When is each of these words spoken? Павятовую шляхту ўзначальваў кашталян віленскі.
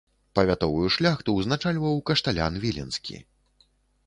Павятовую 0.37 0.87
шляхту 0.95 1.35
ўзначальваў 1.41 2.01
кашталян 2.11 2.53
віленскі. 2.65 3.15